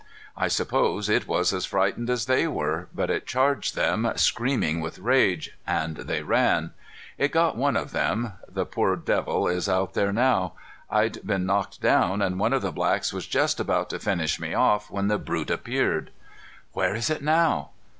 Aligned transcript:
I 0.35 0.47
suppose 0.47 1.09
it 1.09 1.27
was 1.27 1.53
as 1.53 1.67
frightened 1.67 2.09
as 2.09 2.25
they 2.25 2.47
were, 2.47 2.87
but 2.91 3.11
it 3.11 3.27
charged 3.27 3.75
them, 3.75 4.11
screaming 4.15 4.81
with 4.81 4.97
rage, 4.97 5.51
and 5.67 5.95
they 5.95 6.23
ran. 6.23 6.71
It 7.19 7.31
got 7.31 7.55
one 7.55 7.77
of 7.77 7.91
them. 7.91 8.33
The 8.49 8.65
poor 8.65 8.95
devil 8.95 9.47
is 9.47 9.69
out 9.69 9.93
there 9.93 10.11
now. 10.11 10.53
I'd 10.89 11.23
been 11.23 11.45
knocked 11.45 11.81
down 11.81 12.19
and 12.23 12.39
one 12.39 12.51
of 12.51 12.63
the 12.63 12.71
blacks 12.71 13.13
was 13.13 13.27
just 13.27 13.59
about 13.59 13.91
to 13.91 13.99
finish 13.99 14.39
me 14.39 14.55
off 14.55 14.89
when 14.89 15.07
the 15.07 15.19
brute 15.19 15.51
appeared." 15.51 16.09
"Where 16.73 16.95
is 16.95 17.11
it 17.11 17.21
now?" 17.21 17.69